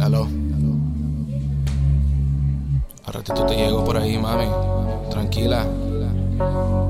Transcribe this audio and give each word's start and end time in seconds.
Aló. 0.00 0.26
A 3.04 3.12
ratito 3.12 3.44
te 3.44 3.56
llego 3.56 3.84
por 3.84 3.98
ahí, 3.98 4.16
mami. 4.16 4.46
Tranquila. 5.10 5.66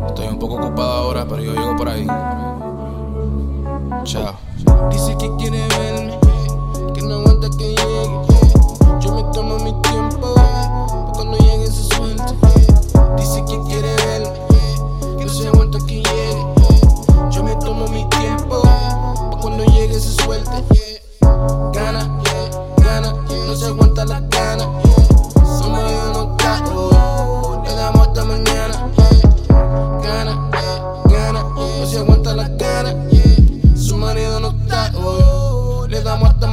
Estoy 0.06 0.28
un 0.28 0.38
poco 0.38 0.54
ocupado 0.54 0.92
ahora, 0.92 1.26
pero 1.28 1.42
yo 1.42 1.52
llego 1.54 1.76
por 1.76 1.88
ahí. 1.88 2.06
Chao. 4.04 4.36
Dice 4.90 5.16
que 5.18 5.34
quiere 5.36 5.66
verme, 5.66 6.16
que 6.94 7.02
no 7.02 7.16
aguanta 7.16 7.48
que. 7.58 7.74
Yo 7.74 7.87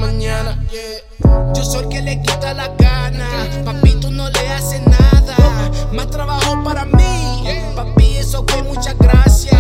mañana. 0.06 0.60
Yo 1.56 1.64
soy 1.64 1.84
el 1.84 1.90
que 1.90 2.02
le 2.02 2.22
quita 2.22 2.54
la 2.54 2.68
gana. 2.78 3.28
Papi, 3.64 3.96
tú 3.96 4.12
no 4.12 4.30
le 4.30 4.50
haces 4.50 4.82
nada. 4.86 5.36
Más 5.92 6.10
trabajo 6.10 6.64
para 6.64 6.86
mí. 6.86 7.44
Papi, 7.76 8.18
eso 8.18 8.46
que 8.46 8.62
muchas 8.64 8.98
gracias. 8.98 9.58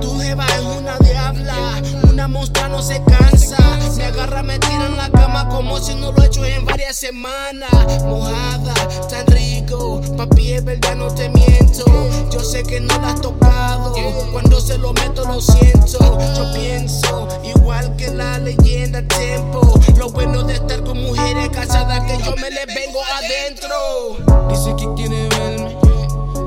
Tu 0.00 0.18
jeva 0.20 0.46
es 0.46 0.62
una 0.62 0.96
diabla. 0.98 1.82
Una 2.10 2.28
monstrua 2.28 2.68
no 2.68 2.80
se 2.80 3.02
cansa. 3.04 3.58
Me 3.96 4.04
agarra, 4.04 4.42
me 4.42 4.58
tira 4.58 4.86
en 4.86 4.96
la 4.96 5.10
cama 5.10 5.48
como 5.48 5.78
si 5.78 5.94
no 5.94 6.12
lo 6.12 6.22
he 6.22 6.26
hecho 6.26 6.44
en 6.44 6.64
varias 6.64 6.96
semanas. 6.96 8.04
Mojada, 8.04 8.74
tan 9.10 9.26
rico. 9.26 10.00
Papi, 10.16 10.52
es 10.52 10.64
verdad, 10.64 10.94
no 10.94 11.12
te 11.12 11.28
miento. 11.30 11.84
Yo 12.30 12.40
sé 12.40 12.62
que 12.62 12.80
no 12.80 12.96
la 13.00 13.10
has 13.10 13.20
tocado. 13.20 13.94
Cuando 14.32 14.60
se 14.60 14.78
lo 14.78 14.92
meto, 14.92 15.24
lo 15.24 15.40
siento. 15.40 15.98
Yo 16.36 16.52
pienso 16.54 17.28
igual 17.42 17.96
que 17.96 18.08
la 18.08 18.38
leyenda 18.38 19.02
Tempo. 19.02 19.77
Lo 19.98 20.10
bueno 20.10 20.44
de 20.44 20.54
estar 20.54 20.84
con 20.84 20.96
mujeres 20.96 21.48
casadas 21.48 22.00
que 22.04 22.22
yo 22.22 22.32
me 22.36 22.48
les 22.50 22.66
vengo 22.66 23.00
adentro. 23.16 24.48
Dice 24.48 24.72
que 24.76 24.94
quiere 24.94 25.28
verme, 25.28 25.76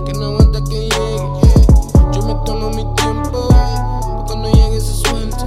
que 0.06 0.14
no 0.14 0.28
aguanta 0.28 0.64
que 0.70 0.80
llegue. 0.80 1.18
Yo 2.14 2.22
me 2.24 2.36
tomo 2.46 2.70
mi 2.70 2.86
tiempo, 2.96 3.50
cuando 4.26 4.50
llegue 4.54 4.80
se 4.80 4.94
suelte. 4.94 5.44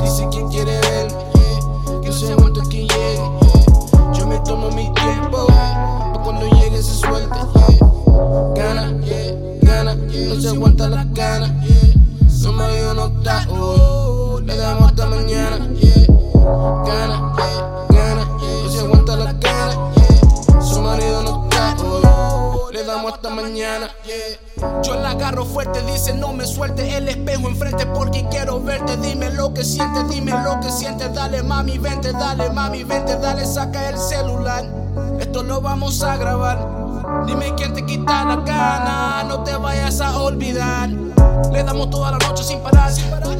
Dice 0.00 0.28
que 0.32 0.44
quiere 0.48 0.80
verme, 0.80 2.00
que 2.02 2.08
no 2.08 2.12
se 2.12 2.32
aguanta 2.32 2.60
que 2.68 2.88
llegue. 2.88 3.22
Yo 4.14 4.26
me 4.26 4.38
tomo 4.40 4.70
mi 4.72 4.92
tiempo, 4.92 5.46
cuando 6.24 6.48
llegue 6.56 6.82
se 6.82 6.92
suelte. 6.92 7.38
Gana, 8.56 8.94
gana, 9.62 9.94
no 9.94 10.40
se 10.40 10.48
aguanta 10.48 10.88
la 10.88 11.04
gana. 11.04 11.64
Somos 12.28 12.66
yo 12.76 12.94
no 12.94 13.06
está, 13.06 13.46
le 14.44 14.56
damos 14.56 14.88
hasta 14.88 15.06
mañana. 15.06 15.71
Gana, 16.84 17.32
gana, 17.90 18.24
no 18.24 18.70
se 18.70 18.78
aguanta 18.80 19.16
la 19.16 19.32
gana. 19.34 19.92
Su 20.60 20.80
marido 20.80 21.22
no 21.22 21.44
está, 21.44 21.76
le 22.72 22.84
damos 22.84 23.12
hasta 23.12 23.30
mañana. 23.30 23.88
Yo 24.82 24.94
la 24.96 25.10
agarro 25.10 25.44
fuerte, 25.44 25.80
dice 25.82 26.14
no 26.14 26.32
me 26.32 26.44
suelte 26.44 26.96
el 26.96 27.08
espejo 27.08 27.48
enfrente 27.48 27.86
porque 27.86 28.26
quiero 28.30 28.60
verte. 28.60 28.96
Dime 28.96 29.30
lo 29.30 29.54
que 29.54 29.64
sientes, 29.64 30.08
dime 30.08 30.32
lo 30.42 30.58
que 30.60 30.70
sientes. 30.70 31.12
Dale 31.14 31.42
mami, 31.42 31.78
vente, 31.78 32.12
dale 32.12 32.50
mami, 32.50 32.84
vente, 32.84 33.16
dale, 33.16 33.46
saca 33.46 33.88
el 33.88 33.98
celular. 33.98 34.64
Esto 35.20 35.42
lo 35.42 35.60
vamos 35.60 36.02
a 36.02 36.16
grabar. 36.16 37.26
Dime 37.26 37.54
quién 37.56 37.74
te 37.74 37.84
quita 37.86 38.24
la 38.24 38.36
gana, 38.36 39.24
no 39.24 39.44
te 39.44 39.54
vayas 39.56 40.00
a 40.00 40.20
olvidar. 40.20 40.90
Le 41.50 41.64
damos 41.64 41.90
toda 41.90 42.12
la 42.12 42.18
noche 42.18 42.44
sin 42.44 42.60
parar. 42.60 42.92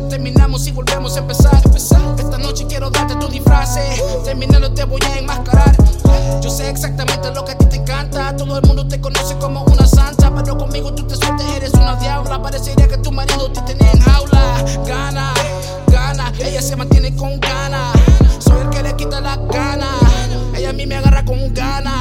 Terminamos 0.09 0.67
y 0.67 0.73
volvemos 0.73 1.17
a 1.17 1.21
empezar. 1.21 1.63
Esta 1.75 2.39
noche 2.39 2.67
quiero 2.67 2.91
darte 2.91 3.15
tu 3.17 3.29
disfraz. 3.29 3.77
Terminando 4.25 4.73
te 4.73 4.85
voy 4.85 5.01
a 5.03 5.19
enmascarar. 5.19 5.77
Yo 6.41 6.51
sé 6.51 6.69
exactamente 6.69 7.31
lo 7.33 7.45
que 7.45 7.53
a 7.53 7.59
ti 7.59 7.67
te 7.67 7.77
encanta. 7.77 8.37
Todo 8.37 8.59
el 8.59 8.67
mundo 8.67 8.87
te 8.89 9.01
conoce 9.01 9.37
como 9.39 9.65
una 9.65 9.87
santa. 9.87 10.33
Pero 10.35 10.59
conmigo 10.59 10.93
tú 10.95 11.07
te 11.07 11.17
sueltes, 11.17 11.47
eres 11.57 11.75
una 11.75 11.97
diabla. 11.97 12.43
Parecería 12.43 12.89
que 12.89 12.99
tu 12.99 13.12
marido 13.12 13.51
te 13.53 13.61
tiene 13.62 13.91
en 13.91 14.01
jaula. 14.01 14.65
Gana, 14.87 15.33
gana. 15.89 16.33
Ella 16.39 16.62
se 16.62 16.77
mantiene 16.77 17.15
con 17.17 17.39
gana. 17.41 17.93
Soy 18.39 18.61
el 18.61 18.71
que 18.71 18.83
le 18.83 18.97
quita 18.97 19.21
la 19.21 19.37
gana. 19.37 19.89
Ella 20.55 20.71
a 20.71 20.73
mí 20.73 20.87
me 20.87 20.97
agarra 20.97 21.25
con 21.25 21.53
gana. 21.55 21.95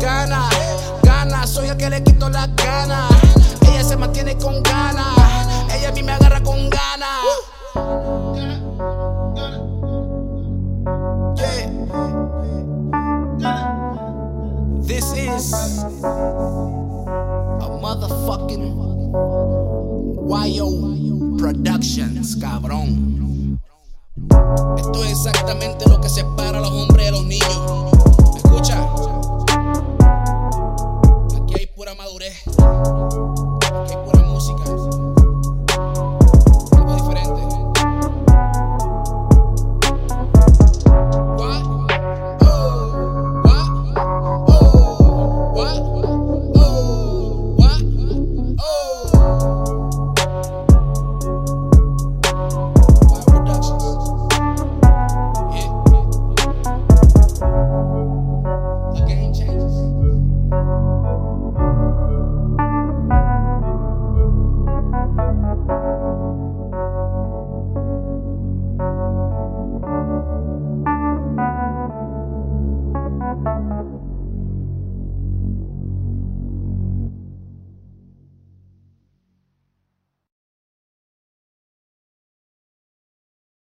Gana, 0.00 0.48
gana. 1.02 1.46
Soy 1.46 1.68
el 1.68 1.76
que 1.76 1.90
le 1.90 2.02
quito 2.02 2.28
la 2.28 2.46
gana. 2.46 3.08
Se 3.90 3.96
mantiene 3.96 4.36
con 4.36 4.62
gana. 4.62 5.16
Ella 5.76 5.88
a 5.88 5.92
mí 5.92 6.00
me 6.04 6.12
agarra 6.12 6.40
con 6.44 6.70
gana. 6.70 7.06
Yeah. 11.34 11.70
This 14.86 15.12
is 15.16 15.52
a 15.82 17.68
motherfucking 17.82 18.76
YO 20.24 21.36
Productions, 21.36 22.36
cabrón. 22.36 23.58
Esto 24.78 25.02
es 25.02 25.10
exactamente 25.10 25.88
lo 25.88 26.00
que 26.00 26.08
separa 26.08 26.58
a 26.58 26.60
los 26.60 26.70
hombres 26.70 27.06
de 27.06 27.10
los 27.10 27.24
niños. 27.24 27.90